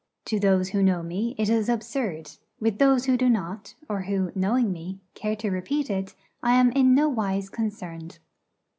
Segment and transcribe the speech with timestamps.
[0.25, 4.31] To those who know me, it is absurd; with those who do not, or who,
[4.33, 8.17] knowing me, care to repeat it, I am in nowise concerned.